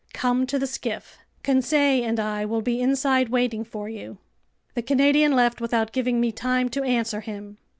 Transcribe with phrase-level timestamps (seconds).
[0.13, 1.19] Come to the skiff.
[1.43, 4.17] Conseil and I will be inside waiting for you."
[4.73, 7.59] The Canadian left without giving me time to answer him.